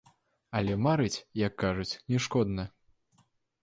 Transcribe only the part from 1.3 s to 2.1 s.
як кажуць,